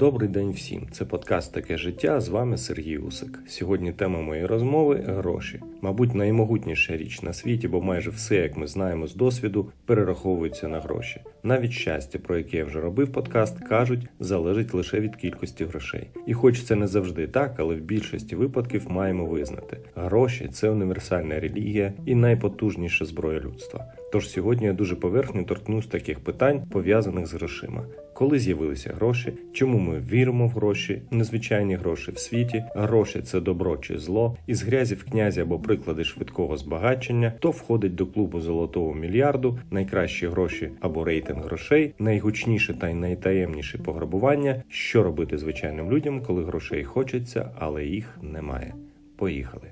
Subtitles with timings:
[0.00, 0.86] Добрий день всім!
[0.90, 2.20] Це подкаст Таке життя.
[2.20, 3.38] З вами Сергій Усик.
[3.46, 5.60] Сьогодні тема моєї розмови гроші.
[5.82, 10.80] Мабуть, наймогутніша річ на світі, бо майже все, як ми знаємо з досвіду, перераховується на
[10.80, 11.20] гроші.
[11.42, 16.10] Навіть щастя, про яке я вже робив подкаст, кажуть, залежить лише від кількості грошей.
[16.26, 21.40] І хоч це не завжди так, але в більшості випадків маємо визнати, гроші це універсальна
[21.40, 23.84] релігія і найпотужніша зброя людства.
[24.12, 27.84] Тож сьогодні я дуже поверхньо торкнусь таких питань, пов'язаних з грошима.
[28.20, 33.76] Коли з'явилися гроші, чому ми віримо в гроші, незвичайні гроші в світі, гроші це добро
[33.76, 38.94] чи зло, із грязі в князі або приклади швидкого збагачення, то входить до клубу золотого
[38.94, 46.22] мільярду, найкращі гроші або рейтинг грошей, найгучніше та й найтаємніше пограбування, що робити звичайним людям,
[46.22, 48.74] коли грошей хочеться, але їх немає.
[49.16, 49.66] Поїхали.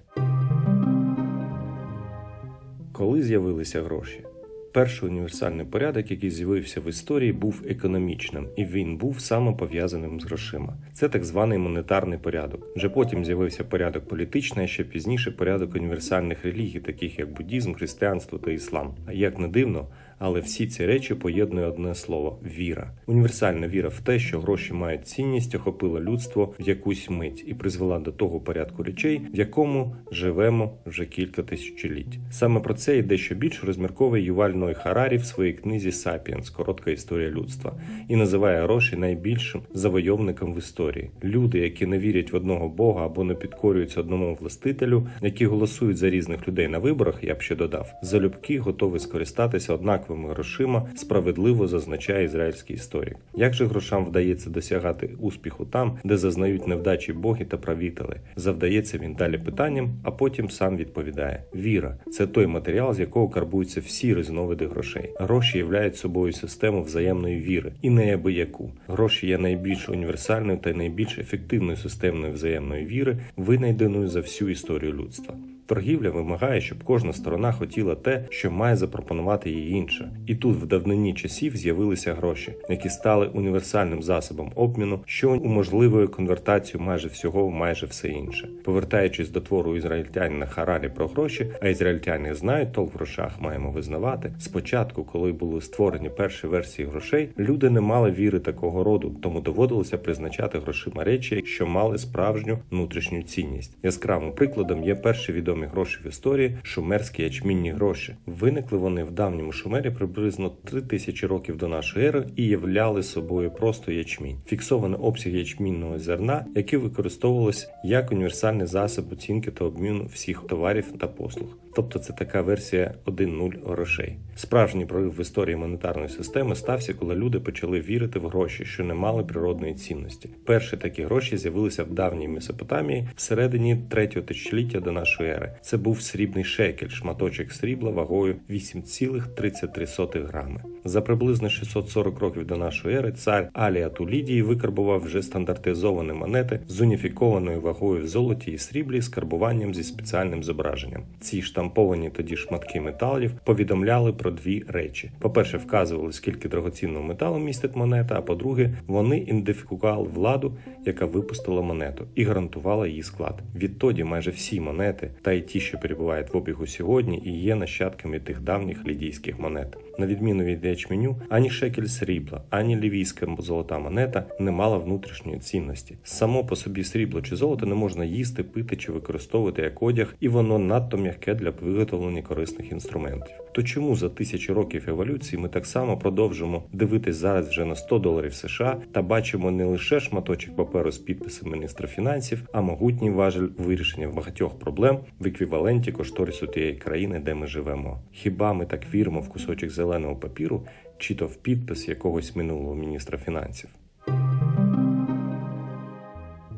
[2.93, 4.28] Коли з'явилися гроші?
[4.73, 10.25] Перший універсальний порядок, який з'явився в історії, був економічним, і він був саме пов'язаним з
[10.25, 10.77] грошима.
[10.93, 12.67] Це так званий монетарний порядок.
[12.77, 18.39] Вже потім з'явився порядок політичний, а ще пізніше порядок універсальних релігій, таких як буддізм, християнство
[18.39, 18.95] та іслам.
[19.07, 22.91] А як не дивно, але всі ці речі поєднує одне слово віра.
[23.07, 27.99] Універсальна віра в те, що гроші мають цінність, охопила людство в якусь мить і призвела
[27.99, 32.19] до того порядку речей, в якому живемо вже кілька тисячоліть.
[32.31, 36.91] Саме про це і дещо більше розмірковує Ювал Ной Харарі в своїй книзі Sapiens коротка
[36.91, 37.73] історія людства
[38.09, 41.11] і називає гроші найбільшим завойовником в історії.
[41.25, 46.11] Люди, які не вірять в одного Бога або не підкорюються одному властителю, які голосують за
[46.11, 51.67] різних людей на виборах, я б ще додав, залюбки готові скористатися однак однаковими грошима, справедливо
[51.67, 53.17] зазначає ізраїльський історик.
[53.35, 58.17] Як же грошам вдається досягати успіху там, де зазнають невдачі боги та правітели?
[58.37, 63.81] Завдається він далі питанням, а потім сам відповідає: віра це той матеріал, з якого карбуються
[63.81, 65.11] всі різновиди грошей.
[65.21, 68.71] Гроші являють собою систему взаємної віри і неабияку.
[68.89, 75.35] Гроші є найбільш універсальною та найбільш ефективною системою взаємної віри, винайденою за всю історію людства.
[75.69, 80.11] Торгівля вимагає, щоб кожна сторона хотіла те, що має запропонувати їй інше.
[80.27, 86.81] І тут в давнині часів з'явилися гроші, які стали універсальним засобом обміну, що уможливує конвертацію
[86.81, 88.49] майже всього майже все інше.
[88.65, 94.33] Повертаючись до твору ізраїльтянина Харарі про гроші, а ізраїльтяни знають толк в грошах, маємо визнавати.
[94.39, 99.99] Спочатку, коли були створені перші версії грошей, люди не мали віри такого роду, тому доводилося
[99.99, 103.77] призначати грошима речі, що мали справжню внутрішню цінність.
[103.83, 108.17] Яскравим прикладом є перші відомі відомі гроші в історії шумерські ячмінні гроші.
[108.27, 113.93] Виникли вони в давньому шумері приблизно 3000 років до нашої ери і являли собою просто
[113.93, 120.93] ячмінь, фіксований обсяг ячмінного зерна, який використовувалось як універсальний засіб оцінки та обміну всіх товарів
[120.99, 121.57] та послуг.
[121.79, 124.17] Тобто це така версія 1.0 грошей.
[124.37, 128.95] Справжній прорив в історії монетарної системи стався, коли люди почали вірити в гроші, що не
[128.95, 130.31] мали природної цінності.
[130.45, 135.48] Перші такі гроші з'явилися в давній Месопотамії всередині третього тисячоліття до нашої ери.
[135.61, 140.63] Це був срібний шекель, шматочок срібла вагою 8,33 грами.
[140.85, 146.81] За приблизно 640 років до нашої ери цар Алія Тулідії викарбував вже стандартизовані монети з
[146.81, 151.03] уніфікованою вагою в золоті і сріблі з карбуванням зі спеціальним зображенням.
[151.21, 157.77] Ці штамповані тоді шматки металів повідомляли про дві речі: по-перше, вказували, скільки драгоцінного металу містить
[157.77, 158.15] монета.
[158.19, 160.57] А по-друге, вони ідентифікували владу,
[160.87, 163.43] яка випустила монету, і гарантувала її склад.
[163.55, 168.21] Відтоді майже всі монети, та й ті, що перебувають в обігу сьогодні, і є нащадками
[168.21, 169.77] тих давніх лідійських монет.
[169.99, 175.99] На відміну від ячменю, ані шекель срібла, ані лівійська золота монета не мала внутрішньої цінності.
[176.05, 180.29] Само по собі срібло чи золото не можна їсти, пити чи використовувати як одяг, і
[180.29, 183.35] воно надто м'яке для виготовлення корисних інструментів.
[183.53, 187.99] То чому за тисячі років еволюції ми так само продовжимо дивитись зараз вже на 100
[187.99, 193.49] доларів США та бачимо не лише шматочок паперу з підписом міністра фінансів, а могутній важель
[193.59, 198.01] вирішення багатьох проблем в еквіваленті кошторису тієї країни, де ми живемо?
[198.13, 200.67] Хіба ми так віримо в кусочок зеленого папіру,
[200.99, 203.71] чи то в підпис якогось минулого міністра фінансів?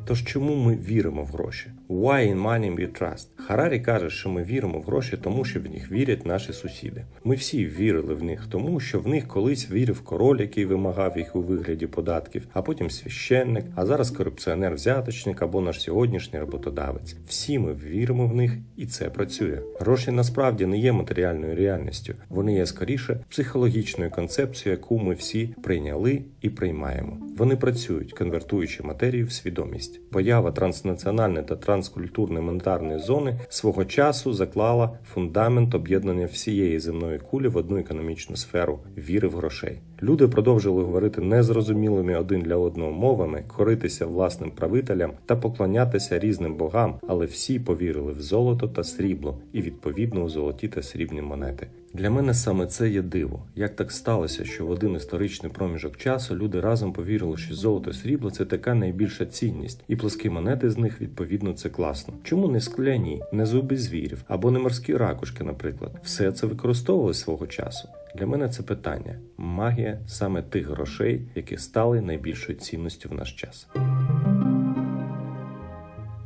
[0.05, 1.71] Тож чому ми віримо в гроші?
[1.89, 3.27] Why in money we trust?
[3.35, 7.05] Харарі каже, що ми віримо в гроші, тому що в них вірять наші сусіди.
[7.23, 11.35] Ми всі вірили в них, тому що в них колись вірив король, який вимагав їх
[11.35, 17.15] у вигляді податків, а потім священник, а зараз корупціонер-взяточник або наш сьогоднішній роботодавець.
[17.27, 19.59] Всі ми віримо в них, і це працює.
[19.79, 26.21] Гроші насправді не є матеріальною реальністю, вони є скоріше психологічною концепцією, яку ми всі прийняли
[26.41, 27.17] і приймаємо.
[27.37, 29.90] Вони працюють, конвертуючи матерію в свідомість.
[30.11, 37.57] Поява транснаціональної та транскультурної монетарної зони свого часу заклала фундамент об'єднання всієї земної кулі в
[37.57, 39.79] одну економічну сферу віри в грошей.
[40.03, 46.95] Люди продовжили говорити незрозумілими один для одного мовами, коритися власним правителям та поклонятися різним богам,
[47.07, 51.67] але всі повірили в золото та срібло і відповідно у золоті та срібні монети.
[51.93, 53.43] Для мене саме це є диво.
[53.55, 58.31] Як так сталося, що в один історичний проміжок часу люди разом повірили, що золото срібло
[58.31, 62.13] це така найбільша цінність, і плоскі монети з них відповідно це класно.
[62.23, 67.47] Чому не скляні, не зуби звірів або не морські ракушки, наприклад, все це використовували свого
[67.47, 67.89] часу.
[68.15, 73.67] Для мене це питання магія саме тих грошей, які стали найбільшою цінністю в наш час.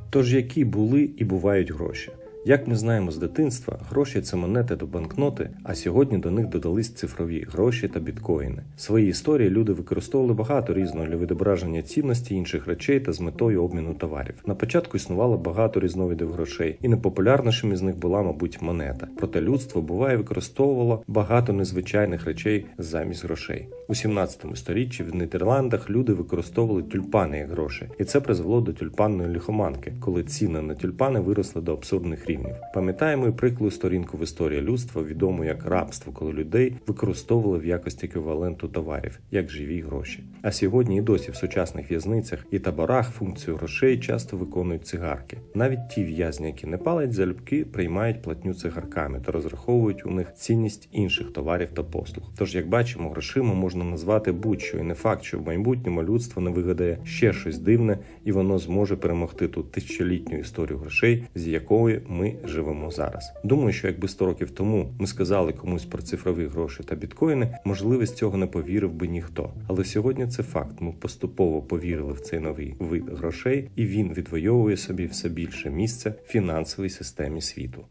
[0.10, 2.12] Тож які були і бувають гроші?
[2.48, 6.94] Як ми знаємо з дитинства, гроші це монети до банкноти, а сьогодні до них додались
[6.94, 8.62] цифрові гроші та біткоїни.
[8.78, 13.64] В своїй історії люди використовували багато різного для відображення цінності інших речей та з метою
[13.64, 14.36] обміну товарів.
[14.46, 19.08] На початку існувало багато різновидів грошей, і найпопулярнішим із них була, мабуть, монета.
[19.18, 23.68] Проте людство буває використовувало багато незвичайних речей замість грошей.
[23.88, 29.30] У 17 сторіччі в Нідерландах люди використовували тюльпани як гроші, і це призвело до тюльпанної
[29.30, 32.56] лихоманки, коли ціни на тюльпани виросли до абсурдних рівнів рівнів.
[32.74, 38.06] Пам'ятаємо і приклу сторінку в історії людства, відому як рабство, коли людей використовували в якості
[38.06, 40.24] еквіваленту товарів, як живі гроші.
[40.42, 45.38] А сьогодні і досі в сучасних в'язницях і таборах функцію грошей часто виконують цигарки.
[45.56, 50.90] Навіть ті в'язні, які не палять залюбки, приймають платню цигарками та розраховують у них цінність
[50.92, 52.26] інших товарів та послуг.
[52.38, 56.50] Тож, як бачимо, грошима можна назвати будь-що, і не факт, що в майбутньому людство не
[56.50, 62.25] вигадає ще щось дивне, і воно зможе перемогти ту тисячолітню історію грошей, з якої ми
[62.26, 63.34] ми живемо зараз.
[63.44, 68.06] Думаю, що якби 100 років тому ми сказали комусь про цифрові гроші та біткоїни, можливо,
[68.06, 69.54] з цього не повірив би ніхто.
[69.68, 70.82] Але сьогодні це факт.
[70.82, 76.14] Ми поступово повірили в цей новий вид грошей, і він відвоює собі все більше місця
[76.26, 77.86] в фінансовій системі світу.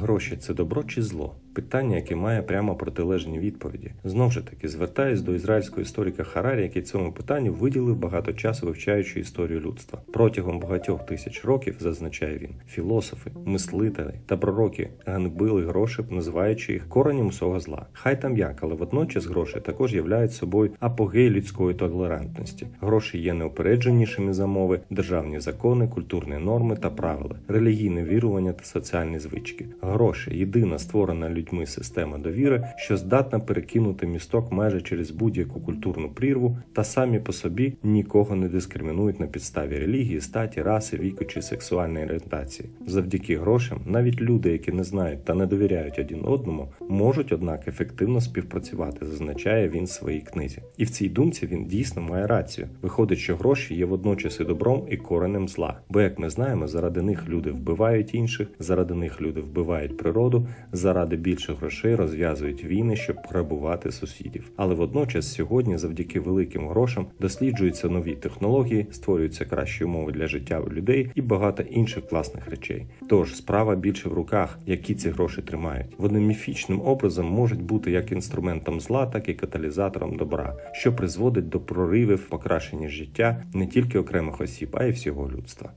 [0.00, 1.34] Гроші це добро чи зло?
[1.54, 3.90] Питання, яке має прямо протилежні відповіді.
[4.04, 9.20] Знову ж таки, звертаюсь до ізраїльського історика Харарі, який цьому питанню виділив багато часу вивчаючи
[9.20, 9.98] історію людства.
[10.12, 17.26] Протягом багатьох тисяч років, зазначає він, філософи, мислителі та пророки ганьбили гроші, називаючи їх коренем
[17.26, 17.86] усього зла.
[17.92, 22.66] Хай там як, але водночас гроші також являють собою апогей людської толерантності.
[22.80, 29.18] Гроші є неупередженішими за мови, державні закони, культурні норми та правила, релігійне вірування та соціальні
[29.18, 29.66] звички.
[29.90, 36.58] Гроші єдина створена людьми система довіри, що здатна перекинути місток майже через будь-яку культурну прірву,
[36.72, 42.04] та самі по собі нікого не дискримінують на підставі релігії, статі, раси, віку чи сексуальної
[42.04, 42.68] орієнтації.
[42.86, 48.20] Завдяки грошам, навіть люди, які не знають та не довіряють один одному, можуть однак ефективно
[48.20, 50.58] співпрацювати, зазначає він в своїй книзі.
[50.76, 52.68] І в цій думці він дійсно має рацію.
[52.82, 55.80] Виходить, що гроші є водночас і добром і коренем зла.
[55.88, 61.16] Бо, як ми знаємо, заради них люди вбивають інших, заради них люди вбивають природу, заради
[61.16, 64.50] більше грошей розв'язують війни, щоб грабувати сусідів.
[64.56, 70.70] Але водночас сьогодні, завдяки великим грошам, досліджуються нові технології, створюються кращі умови для життя у
[70.70, 72.86] людей і багато інших класних речей.
[73.08, 75.86] Тож справа більше в руках, які ці гроші тримають.
[75.98, 81.60] Вони міфічним образом можуть бути як інструментом зла, так і каталізатором добра, що призводить до
[81.60, 85.72] проривів покращення життя не тільки окремих осіб, а й всього людства.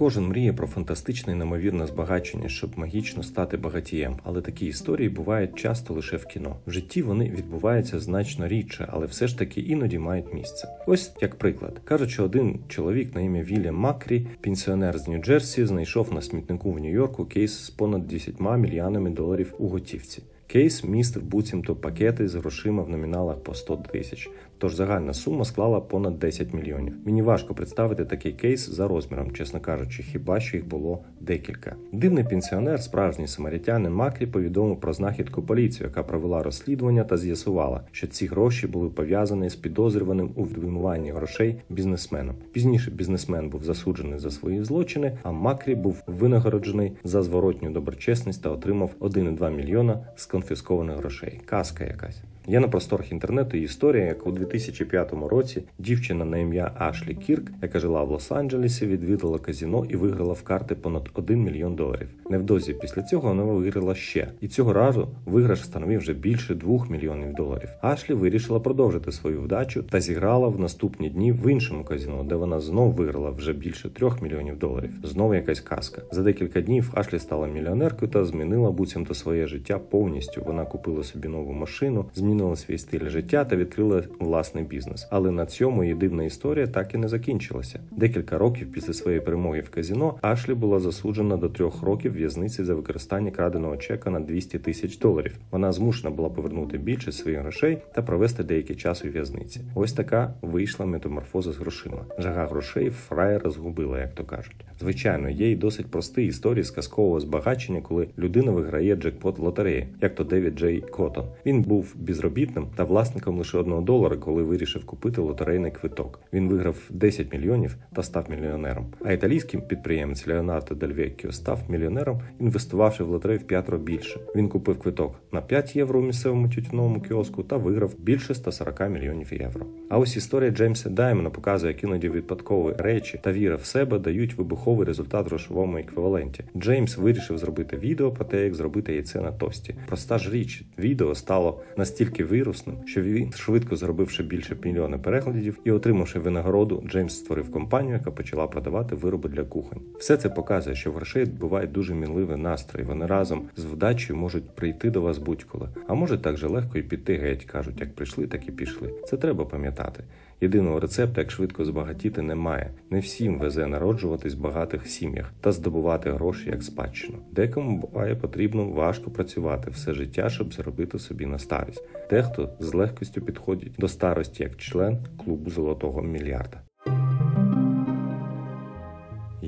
[0.00, 5.54] Кожен мріє про фантастичне і неймовірне збагачення, щоб магічно стати багатієм, але такі історії бувають
[5.54, 6.56] часто лише в кіно.
[6.66, 10.68] В житті вони відбуваються значно рідше, але все ж таки іноді мають місце.
[10.86, 16.14] Ось як приклад кажуть, що один чоловік на ім'я Вільям Макрі, пенсіонер з Нью-Джерсі, знайшов
[16.14, 20.22] на смітнику в Нью-Йорку кейс з понад 10 мільйонами доларів у готівці.
[20.52, 25.80] Кейс містив буцімто пакети з грошима в номіналах по 100 тисяч, тож загальна сума склала
[25.80, 26.94] понад 10 мільйонів.
[27.04, 31.76] Мені важко представити такий кейс за розміром, чесно кажучи, хіба що їх було декілька.
[31.92, 38.06] Дивний пенсіонер, справжній самарітянин Макрі, повідомив про знахідку поліцію, яка провела розслідування та з'ясувала, що
[38.06, 42.34] ці гроші були пов'язані з підозрюваним у відмиванні грошей бізнесменом.
[42.52, 48.50] Пізніше бізнесмен був засуджений за свої злочини, а Макрі був винагороджений за зворотню доброчесність та
[48.50, 51.40] отримав 1,2 мільйона з конфіскованих грошей.
[51.46, 52.22] Казка якась.
[52.48, 57.78] Є на просторах інтернету історія, як у 2005 році дівчина на ім'я Ашлі Кірк, яка
[57.78, 62.08] жила в Лос-Анджелесі, відвідала казіно і виграла в карти понад 1 мільйон доларів.
[62.30, 67.34] Невдовзі після цього вона виграла ще, і цього разу виграш становив вже більше 2 мільйонів
[67.34, 67.68] доларів.
[67.82, 72.60] Ашлі вирішила продовжити свою вдачу та зіграла в наступні дні в іншому казіно, де вона
[72.60, 74.90] знов виграла вже більше 3 мільйонів доларів.
[75.02, 76.02] Знову якась казка.
[76.12, 80.42] За декілька днів Ашлі стала мільйонеркою та змінила буцімто своє життя повністю.
[80.46, 85.08] Вона купила собі нову машину змінила свій стиль життя та відкрила власний бізнес.
[85.10, 87.80] Але на цьому її дивна історія так і не закінчилася.
[87.90, 92.74] Декілька років після своєї перемоги в казіно Ашлі була засуджена до трьох років в'язниці за
[92.74, 95.38] використання краденого чека на 200 тисяч доларів.
[95.50, 99.60] Вона змушена була повернути більше своїх грошей та провести деякий час у в'язниці.
[99.74, 102.04] Ось така вийшла метаморфоза з грошима.
[102.18, 104.64] Жага грошей фраєра згубила, як то кажуть.
[104.80, 110.14] Звичайно, є й досить прості історії з казкового збагачення, коли людина виграє джекпот лотереї, як
[110.14, 111.24] то Девід Джей Коттон.
[111.46, 116.20] Він був безробітним та власником лише одного долара, коли вирішив купити лотерейний квиток.
[116.32, 118.86] Він виграв 10 мільйонів та став мільйонером.
[119.04, 124.20] А італійський підприємець Леонардо Дель Веккіо став мільйонером, інвестувавши в лотерею в п'ятеро більше.
[124.36, 129.34] Він купив квиток на 5 євро у місцевому тютюновому кіоску та виграв більше 140 мільйонів
[129.34, 129.66] євро.
[129.88, 134.34] А ось історія Джеймса Даймона показує, як іноді випадкові речі та віра в себе дають
[134.34, 136.44] вибуховий результат в грошовому еквіваленті.
[136.56, 139.74] Джеймс вирішив зробити відео про те, як зробити яйце на тості.
[139.86, 145.70] Проста ж річ, відео стало настільки вірусним, що він швидко заробивши більше мільйона переглядів і
[145.70, 149.80] отримавши винагороду, Джеймс створив компанію, яка почала продавати вироби для кухонь.
[149.98, 152.82] Все це показує, що в грошей буває дуже мінливий настрій.
[152.82, 156.82] Вони разом з вдачею можуть прийти до вас будь-коли, а може так же легко і
[156.82, 157.44] піти геть.
[157.44, 158.94] кажуть, як прийшли, так і пішли.
[159.06, 160.04] Це треба пам'ятати.
[160.40, 162.70] Єдиного рецепту, як швидко збагатіти, немає.
[162.90, 167.18] Не всім везе народжуватись в багатих сім'ях та здобувати гроші як спадщину.
[167.32, 171.84] Декому буває потрібно важко працювати все життя, щоб заробити собі на старість.
[172.10, 176.60] Дехто з легкістю підходить до старості як член клубу золотого мільярда.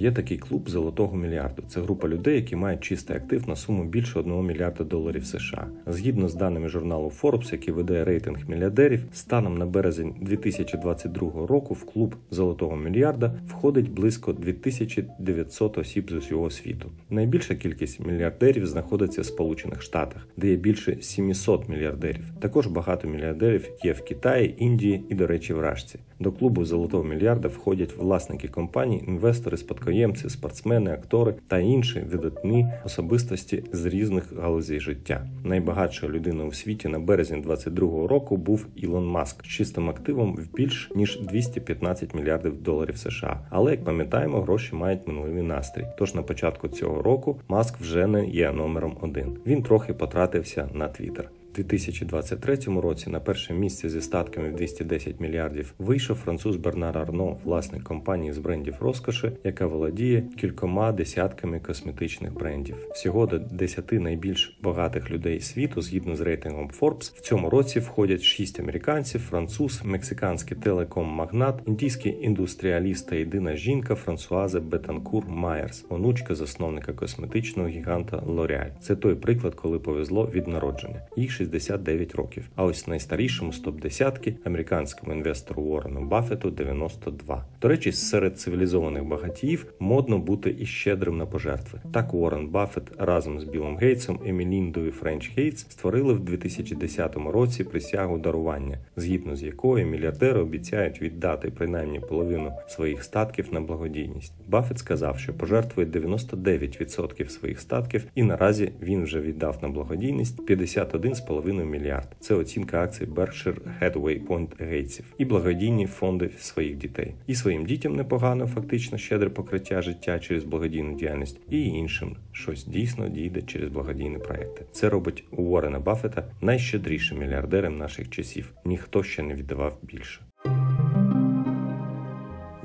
[0.02, 1.62] Є такий клуб золотого мільярду.
[1.68, 5.66] Це група людей, які мають чистий актив на суму більше 1 мільярда доларів США.
[5.86, 11.84] Згідно з даними журналу Forbes, який веде рейтинг мільярдерів, станом на березень 2022 року в
[11.84, 16.90] клуб золотого мільярда входить близько 2900 осіб з усього світу.
[17.10, 22.24] Найбільша кількість мільярдерів знаходиться в Сполучених Штатах, де є більше 700 мільярдерів.
[22.40, 25.98] Також багато мільярдерів є в Китаї, Індії і, до речі, в Рашці.
[26.22, 33.64] До клубу золотого мільярда входять власники компаній, інвестори, спадкоємці, спортсмени, актори та інші видатні особистості
[33.72, 35.26] з різних галузей життя.
[35.44, 40.54] Найбагатшою людиною у світі на березень 22-го року був Ілон Маск з чистим активом в
[40.54, 43.40] більш ніж 215 мільярдів доларів США.
[43.50, 45.86] Але як пам'ятаємо, гроші мають минулий настрій.
[45.98, 49.38] Тож на початку цього року Маск вже не є номером один.
[49.46, 51.30] Він трохи потратився на Твіттер.
[51.54, 57.82] 2023 році на перше місце зі статками в 210 мільярдів вийшов француз Бернар Арно, власник
[57.82, 62.76] компанії з брендів розкоші, яка володіє кількома десятками косметичних брендів.
[62.94, 68.22] Всього до 10 найбільш багатих людей світу, згідно з рейтингом Forbes, в цьому році входять
[68.22, 76.92] 6 американців, француз, мексиканський телеком-магнат, індійський індустріаліст та єдина жінка Франсуаза Бетанкур Майерс, онучка засновника
[76.92, 78.70] косметичного гіганта L'Oreal.
[78.80, 81.00] Це той приклад, коли повезло від народження.
[81.16, 82.48] Їх 69 років.
[82.54, 87.44] А ось найстарішому з десятки американському інвестору Уоррену Баффету 92.
[87.62, 91.80] До речі, серед цивілізованих багатіїв модно бути і щедрим на пожертви.
[91.92, 97.64] Так Уоррен Баффет разом з Білом Гейтсом і Меліндою Френч Гейтс створили в 2010 році
[97.64, 104.32] присягу дарування, згідно з якою мільярдери обіцяють віддати принаймні половину своїх статків на благодійність.
[104.48, 111.31] Баффет сказав, що пожертвує 99% своїх статків, і наразі він вже віддав на благодійність 51,5
[111.40, 112.16] мільярд.
[112.20, 117.14] Це оцінка акцій Berkshire Hathaway Point Гейтсів і благодійні фонди своїх дітей.
[117.26, 123.08] І своїм дітям непогано, фактично щедре покриття життя через благодійну діяльність, і іншим щось дійсно
[123.08, 124.64] дійде через благодійні проекти.
[124.72, 128.52] Це робить Уоррена Баффета найщедрішим мільярдером наших часів.
[128.64, 130.20] Ніхто ще не віддавав більше.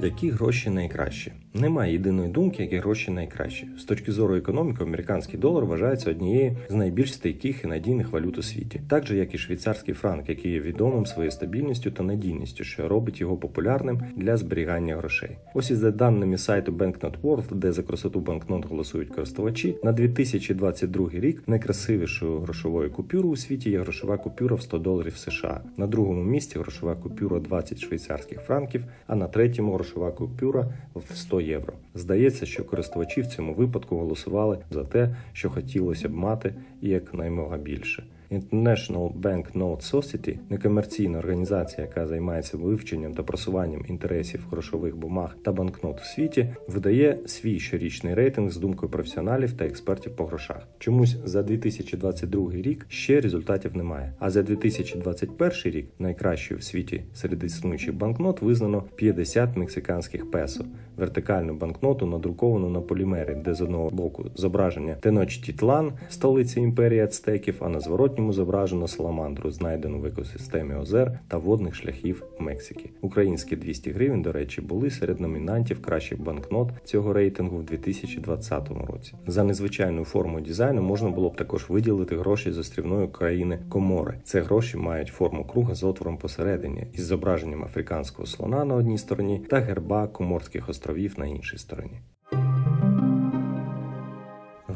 [0.03, 1.31] Які гроші найкращі?
[1.53, 3.67] Немає єдиної думки, які гроші найкращі.
[3.77, 8.43] З точки зору економіки, американський долар вважається однією з найбільш стійких і надійних валют у
[8.43, 12.87] світі, так же як і швейцарський франк, який є відомим своєю стабільністю та надійністю, що
[12.87, 15.29] робить його популярним для зберігання грошей.
[15.53, 21.09] Ось із за даними сайту Banknote World, де за красоту банкнот голосують користувачі, на 2022
[21.13, 25.61] рік найкрасивішою грошовою купюрою у світі є грошова купюра в 100 доларів США.
[25.77, 31.41] На другому місці грошова купюра 20 швейцарських франків, а на третьому грошова купюра в 100
[31.41, 31.73] євро.
[31.95, 37.57] Здається, що користувачі в цьому випадку голосували за те, що хотілося б мати і якнаймога
[37.57, 38.03] більше.
[38.31, 45.51] International Bank Note Society– некомерційна організація, яка займається вивченням та просуванням інтересів грошових бумаг та
[45.51, 50.67] банкнот у світі, видає свій щорічний рейтинг з думкою професіоналів та експертів по грошах.
[50.79, 54.13] Чомусь за 2022 рік ще результатів немає.
[54.19, 60.65] А за 2021 рік найкращою в світі серед існуючих банкнот визнано 50 мексиканських песо,
[60.97, 67.69] вертикальну банкноту, надруковану на полімері, де з одного боку зображення Теночтітлан, столиці імперії ацтеків, а
[67.69, 67.79] на
[68.17, 72.89] зворотньому зображено саламандру, знайдену в екосистемі озер та водних шляхів Мексики.
[73.01, 79.13] Українські 200 гривень, до речі, були серед номінантів кращих банкнот цього рейтингу в 2020 році.
[79.27, 84.19] За незвичайною формою дизайну можна було б також виділити гроші з острівної країни Комори.
[84.23, 89.41] Це гроші мають форму круга з отвором посередині із зображенням африканського слона на одній стороні
[89.49, 92.01] та герба Коморських островів на іншій стороні.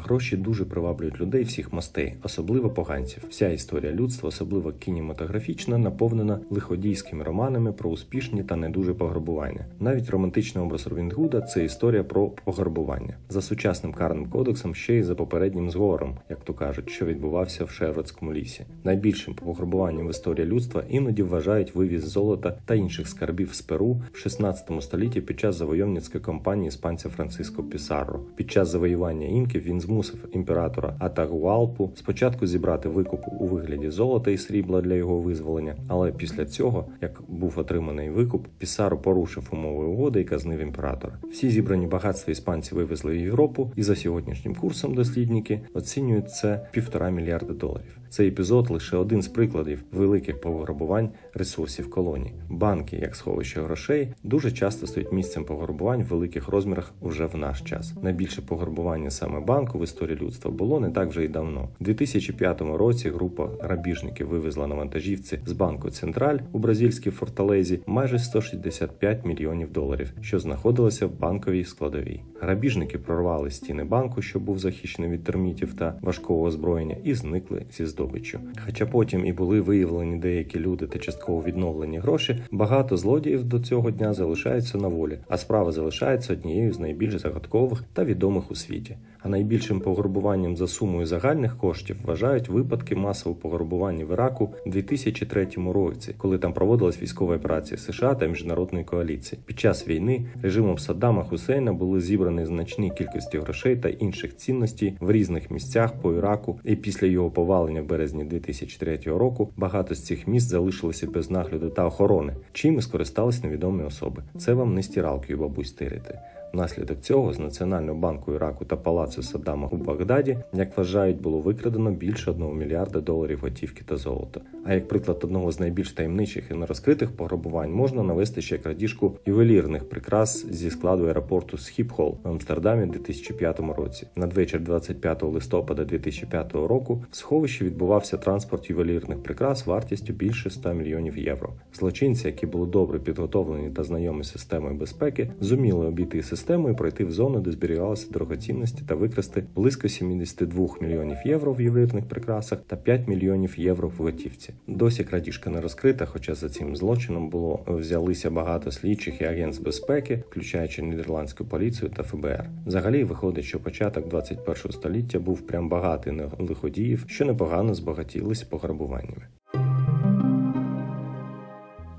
[0.04, 3.24] Гроші дуже приваблюють людей всіх мастей, особливо поганців.
[3.30, 9.66] Вся історія людства, особливо кінематографічна, наповнена лиходійськими романами про успішні та не дуже пограбування.
[9.80, 15.14] Навіть романтичний образ Робінгуда– це історія про пограбування за сучасним карним кодексом, ще й за
[15.14, 18.64] попереднім згором, як то кажуть, що відбувався в Шервудському лісі.
[18.84, 24.18] Найбільшим пограбуванням в історії людства іноді вважають вивіз золота та інших скарбів з Перу в
[24.18, 28.20] 16 столітті під час завойовницької кампанії іспанця Франциско Пісарро.
[28.36, 34.38] Під час завоювання інків він змусив імператора Атагуалпу спочатку зібрати викуп у вигляді золота і
[34.38, 40.20] срібла для його визволення, але після цього, як був отриманий викуп, Пісаро порушив умови угоди
[40.20, 41.18] і казнив імператора.
[41.30, 47.10] Всі зібрані багатства іспанці вивезли в Європу, і за сьогоднішнім курсом дослідники оцінюють це півтора
[47.10, 47.98] мільярда доларів.
[48.12, 52.32] Цей епізод лише один з прикладів великих пограбувань ресурсів колоній.
[52.50, 57.60] Банки, як сховище грошей, дуже часто стають місцем пограбувань в великих розмірах уже в наш
[57.60, 57.94] час.
[58.02, 61.68] Найбільше пограбування саме банку в історії людства було не так вже й давно.
[61.80, 68.18] У 2005 році група грабіжників вивезла на вантажівці з банку Централь у бразильській форталезі майже
[68.18, 72.20] 165 мільйонів доларів, що знаходилося в банковій складовій.
[72.40, 77.86] Грабіжники прорвали стіни банку, що був захищений від термітів та важкого озброєння, і зникли зі
[77.86, 78.40] здобиччю.
[78.66, 83.90] Хоча потім і були виявлені деякі люди та частково відновлені гроші, багато злодіїв до цього
[83.90, 88.96] дня залишаються на волі, а справа залишається однією з найбільш загадкових та відомих у світі.
[89.22, 89.28] А
[89.72, 96.14] найбільшим пограбуванням за сумою загальних коштів вважають випадки масового пограбування в Іраку у 2003 році,
[96.18, 99.40] коли там проводилась військова операція США та міжнародної коаліції.
[99.46, 105.10] Під час війни режимом Саддама Хусейна були зібрані значні кількості грошей та інших цінностей в
[105.10, 110.28] різних місцях по Іраку, і після його повалення в березні 2003 року багато з цих
[110.28, 114.22] міст залишилися без нагляду та охорони, чим і скористались невідомі особи.
[114.38, 116.18] Це вам не стиралкою бабусь стирити.
[116.52, 121.90] Внаслідок цього з Національного банку Іраку та палацу Саддама у Багдаді, як вважають, було викрадено
[121.90, 124.40] більше 1 мільярда доларів готівки та золота.
[124.64, 129.88] А як приклад одного з найбільш таємничих і нерозкритих пограбувань можна навести ще крадіжку ювелірних
[129.88, 134.06] прикрас зі складу аеропорту Схіпхол в Амстердамі у 2005 році.
[134.16, 141.18] Надвечір 25 листопада 2005 року в сховищі відбувався транспорт ювелірних прикрас вартістю більше 100 мільйонів
[141.18, 141.52] євро.
[141.74, 146.74] Злочинці, які були добре підготовлені та знайомі з системою безпеки, зуміли обійти систему систему і
[146.74, 152.58] пройти в зону, де зберігалися дорогоцінності та викрасти близько 72 мільйонів євро в ювелірних прикрасах
[152.66, 154.54] та 5 мільйонів євро в готівці.
[154.66, 160.22] Досі крадіжка не розкрита, хоча за цим злочином було взялися багато слідчих і з безпеки,
[160.30, 162.44] включаючи нідерландську поліцію та ФБР.
[162.66, 169.26] Взагалі виходить, що початок 21 століття був прям багатий на лиходіїв, що непогано збагатілись пограбуваннями.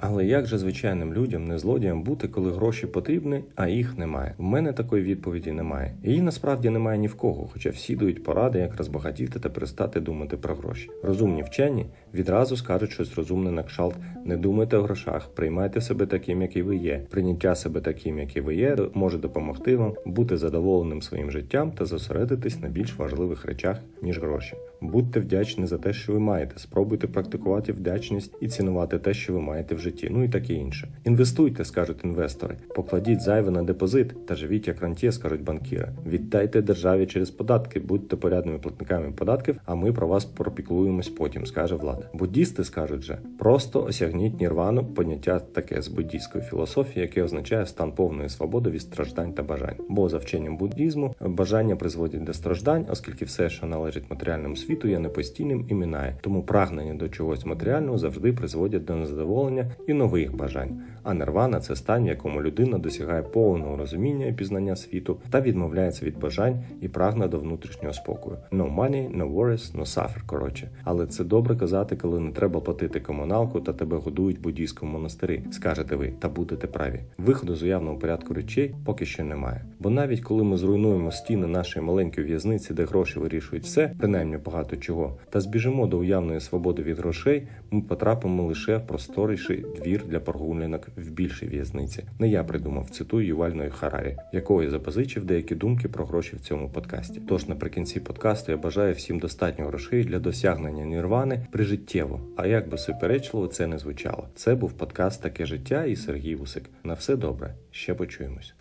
[0.06, 4.34] Але як же звичайним людям, не злодіям бути, коли гроші потрібні, а їх немає?
[4.38, 5.94] В мене такої відповіді немає.
[6.04, 10.38] Її насправді немає ні в кого, хоча всі дають поради, як розбагатіти та перестати думати
[10.38, 10.90] про гроші.
[11.04, 13.96] Розумні вчені відразу скажуть щось розумне на кшалт.
[14.26, 17.02] Не думайте о грошах, приймайте себе таким, який ви є.
[17.10, 22.60] Прийняття себе таким, який ви є, може допомогти вам бути задоволеним своїм життям та зосередитись
[22.60, 24.54] на більш важливих речах ніж гроші.
[24.84, 26.60] Будьте вдячні за те, що ви маєте.
[26.60, 30.08] Спробуйте практикувати вдячність і цінувати те, що ви маєте в житті.
[30.12, 30.88] Ну і таке інше.
[31.04, 32.56] Інвестуйте, скажуть інвестори.
[32.76, 35.90] Покладіть зайве на депозит та живіть як рантє, скажуть банкіри.
[36.06, 41.76] Віддайте державі через податки, будьте порядними платниками податків, а ми про вас пропіклуємось потім, скаже
[41.76, 42.10] влада.
[42.14, 48.30] Буддісти скажуть же, просто осягніть нірвану, поняття таке з буддійської філософії, яке означає стан повної
[48.30, 49.76] свободи від страждань та бажань.
[49.90, 55.00] Бо за вченням буддізму бажання призводять до страждань, оскільки все, що належить матеріальному світу, є
[55.00, 56.18] непостійним і минає.
[56.22, 60.82] Тому прагнення до чогось матеріального завжди призводять до незадоволення і нових бажань.
[61.04, 66.06] А нирвана– це стан, в якому людина досягає повного розуміння і пізнання світу та відмовляється
[66.06, 68.38] від бажань і прагне до внутрішнього спокою.
[68.52, 70.70] No money, no worries, no suffer, коротше.
[70.84, 75.42] Але це добре казати, коли не треба платити комуналку та тебе годують в буддійському монастирі.
[75.52, 77.00] Скажете ви та будете праві.
[77.18, 79.66] Виходу з уявного порядку речей поки що немає.
[79.80, 84.78] Бо навіть коли ми зруйнуємо стіни нашої маленької в'язниці, де гроші вирішують все, принаймні багато
[84.78, 90.20] чого, та збіжимо до уявної свободи від грошей, ми потрапимо лише в просторіший двір для
[90.20, 92.04] прогулянок в більшій в'язниці.
[92.20, 97.22] Не я придумав, цитую Ювальної Харарі, якої запозичив деякі думки про гроші в цьому подкасті.
[97.28, 102.20] Тож наприкінці подкасту я бажаю всім достатньо грошей для досягнення нірвани прижиттєво.
[102.38, 104.28] А як би суперечливо це не звучало.
[104.36, 106.64] Це був подкаст Таке життя і Сергій Усик.
[106.84, 107.56] На все добре.
[107.72, 108.54] Ще почуємось.